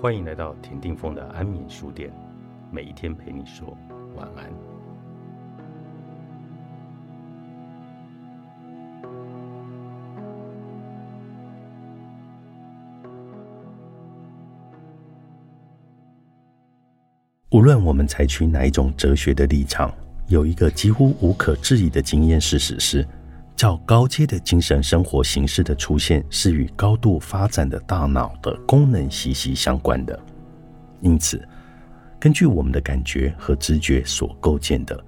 [0.00, 2.10] 欢迎来到田定峰的安眠书店，
[2.72, 3.76] 每一天陪你说
[4.16, 4.50] 晚安。
[17.50, 19.92] 无论我们采取哪一种哲学的立场，
[20.28, 23.06] 有一个几乎无可置疑的经验事实是。
[23.60, 30.18] 较高阶的精神生活形式的出现，是与高度发展的大脑的功能息息相关的。
[31.02, 31.46] 因此，
[32.18, 34.98] 根据我们的感觉和直觉所构建的，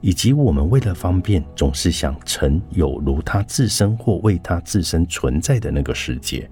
[0.00, 6.50] 以及我们为了方便总是想成有如它自身或为它自身存在的那个世界，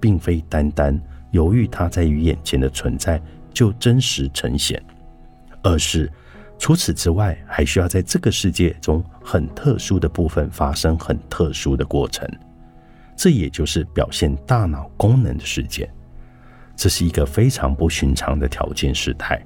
[0.00, 3.22] 并非单单由于它在于眼前的存在
[3.54, 4.82] 就真实呈现，
[5.62, 6.10] 而是。
[6.58, 12.28] 除此之外，还需要在这个世界中很特殊的部分发生很特殊的过程，
[13.14, 15.88] 这也就是表现大脑功能的事件。
[16.74, 19.40] 这是一个非常不寻常的条件事态。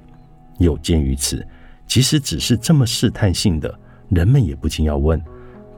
[0.57, 1.45] 有鉴于此，
[1.85, 3.73] 即使只是这么试探性的，
[4.09, 5.21] 人们也不禁要问：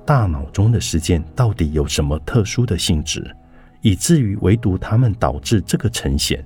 [0.05, 3.35] 大脑中的事件到底有什么特殊的性质，
[3.81, 6.45] 以至于唯独它们导致这个呈现？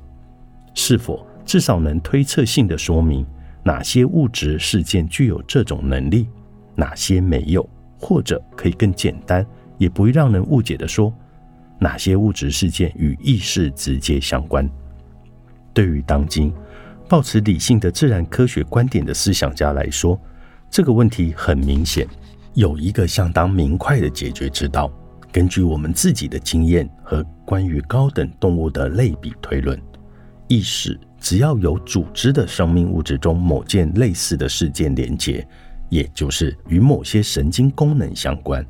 [0.74, 3.26] 是否至少能推测性的说明？
[3.68, 6.26] 哪些物质事件具有这种能力，
[6.74, 7.70] 哪些没有？
[8.00, 9.46] 或者可以更简单，
[9.78, 11.14] 也不会让人误解的说，
[11.78, 14.70] 哪些物质事件与意识直接相关？
[15.74, 16.54] 对于当今
[17.10, 20.18] 抱持理性的自然科学观点的思想家来说，
[20.70, 22.08] 这个问题很明显
[22.54, 24.90] 有一个相当明快的解决之道。
[25.30, 29.78] 根据我们自己的经验和关于高等动物的类比推论，
[30.48, 30.98] 意识。
[31.20, 35.46] 只要有组织的生命物质中某件类似的事件连接，
[35.90, 38.66] 也就是与某些神经功能相关。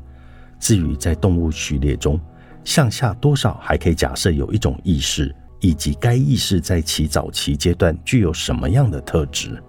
[0.60, 2.20] 至于在动物序列中，
[2.64, 9.62] 向下多少还可以假设有一种意识，以及该意识在其早期阶段具有什么样的特质。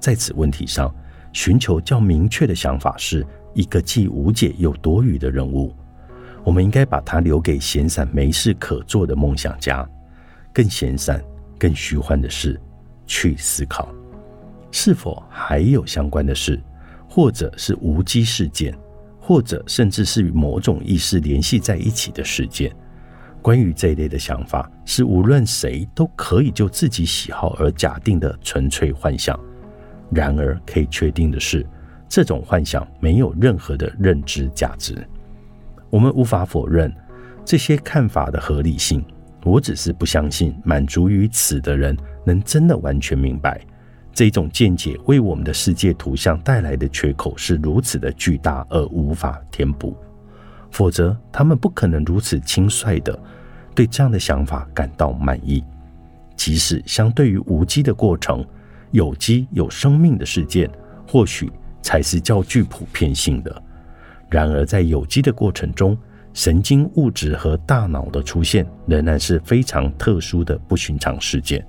[0.00, 0.92] 在此问题上，
[1.32, 3.24] 寻求较明确的想法是
[3.54, 5.74] 一个既无解又多余的任务。
[6.42, 9.88] 我们应该把它留给闲散没事可做的梦想家。
[10.52, 11.22] 更闲散。
[11.64, 12.60] 更虚幻的事，
[13.06, 13.88] 去思考
[14.70, 16.60] 是否还有相关的事，
[17.08, 18.76] 或者是无机事件，
[19.18, 22.70] 或者甚至是与某种意识联系在一起的事件。
[23.40, 29.38] 关于这一类的想法，是无论谁都可以就自己喜好而假定的纯粹幻想。
[30.10, 31.66] 然而，可以确定的是，
[32.10, 34.94] 这种幻想没有任何的认知价值。
[35.88, 36.94] 我们无法否认
[37.42, 39.02] 这些看法的合理性。
[39.44, 43.60] 我只是不相信满足于此的人能真的完全明白
[44.12, 49.96] 这种见解为我们的世界图像带来的缺口是如此的巨大而无法填补，
[50.70, 53.18] 否则他们不可能如此轻率的
[53.74, 55.62] 对这样的想法感到满意。
[56.36, 58.44] 即使相对于无机的过程，
[58.92, 60.70] 有机有生命的事件
[61.06, 61.50] 或许
[61.82, 63.62] 才是较具普遍性的。
[64.30, 65.98] 然而在有机的过程中，
[66.34, 71.64] 神经物质和大脑的出现仍然是非常特殊的不寻常事件，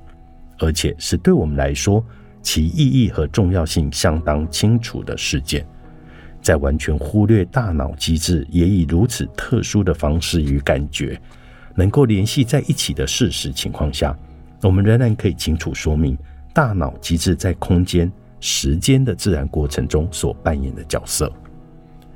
[0.57, 2.03] 而且是对我们来说
[2.41, 5.63] 其意义和重要性相当清楚的事件。
[6.41, 11.19] 在完全忽略大脑机制也以如此特殊的方式与感觉
[11.75, 14.17] 能够联系在一起的事实情况下，
[14.63, 16.17] 我们仍然可以清楚说明
[16.53, 21.31] 大脑机制在空间、时间的自然过程中所扮演的角色，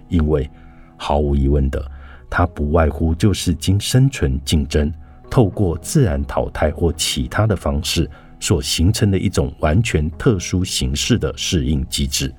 [0.07, 0.49] 因为
[0.97, 1.91] 毫无疑问的。
[2.29, 4.93] 它不外乎就是经生存竞争、
[5.29, 8.09] 透过自然淘汰或其他的方式
[8.39, 12.33] 所形成的一种完全特殊形式的适应机制。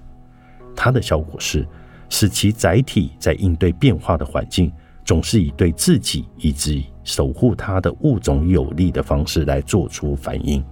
[0.77, 1.67] 它的效果是
[2.09, 4.73] 使其载体在应对变化的环境，
[5.05, 10.65] 总是以对自己以及守护它的物种有利的方式来做出反应。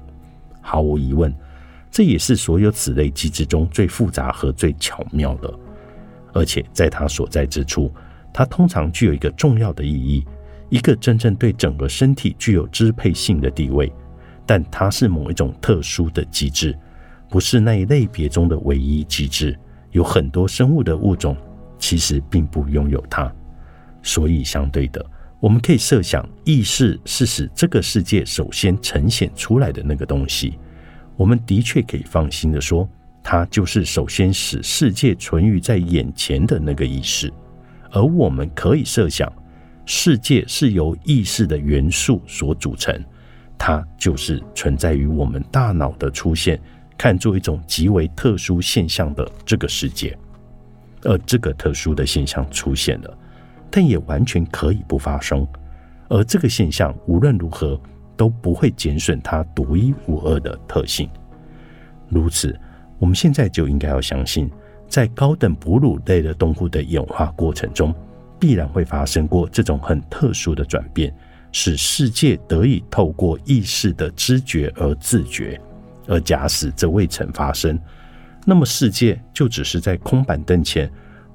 [0.60, 1.34] 毫无疑问，
[1.90, 5.52] 这也是所有此类机制中最复杂和最巧妙的，
[6.32, 7.92] 而且在它所在之处。
[8.38, 10.24] 它通常具有一个重要的意义，
[10.68, 13.92] 一个真正对整个身体具有支配性的地位，
[14.46, 16.78] 但它是某一种特殊的机制，
[17.28, 19.58] 不是那一类别中的唯一机制。
[19.90, 21.36] 有很多生物的物种
[21.80, 23.28] 其实并不拥有它，
[24.04, 25.04] 所以相对的，
[25.40, 30.56] 我们可以设想，意识是使这个世界首先呈现出来的那个东西。
[31.16, 32.88] 我们的确可以放心的说，
[33.20, 37.32] 它就是首先使世界存于在眼前的那个意识。
[37.90, 39.32] 而我们可以设想，
[39.86, 43.02] 世界是由意识的元素所组成，
[43.56, 46.60] 它就是存在于我们大脑的出现，
[46.96, 50.16] 看作一种极为特殊现象的这个世界。
[51.02, 53.18] 而这个特殊的现象出现了，
[53.70, 55.46] 但也完全可以不发生。
[56.08, 57.80] 而这个现象无论如何
[58.16, 61.08] 都不会减损它独一无二的特性。
[62.08, 62.58] 如此，
[62.98, 64.50] 我们现在就应该要相信，
[64.88, 67.94] 在高等哺乳类的动物的演化过程中，
[68.40, 71.14] 必然会发生过这种很特殊的转变，
[71.52, 75.60] 使世界得以透过意识的知觉而自觉。
[76.06, 77.78] 而假使这未曾发生，
[78.46, 80.90] 那么世界就只是在空板凳前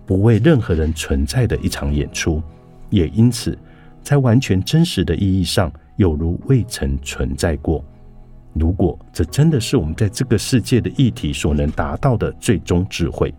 [0.05, 2.41] 不为任何人存在的一场演出，
[2.89, 3.55] 也因此，
[4.01, 7.85] 在完全真实的意义上，有如未曾存在过。
[8.53, 13.33] 如果这真的是我们在这个世界的议题所能达到的最终智慧，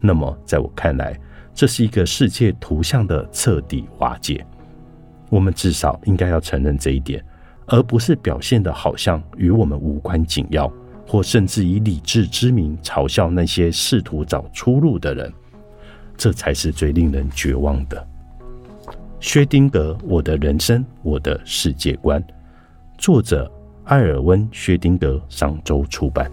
[0.00, 1.18] 那么在我看来，
[1.54, 4.44] 这是一个世界图像的彻底瓦解。
[5.28, 7.24] 我们至少应该要承认这一点。
[7.72, 10.68] 而不是表现的好像与我们无关紧要，
[11.06, 15.32] 或甚至以理智之名嘲笑那些试图找出路的人，
[16.16, 18.04] 这才是最令人绝望的。
[19.20, 22.20] 薛丁格，我的人生，我的世界观，
[22.98, 23.48] 作者
[23.84, 26.28] 艾尔温·薛丁格，上周出版。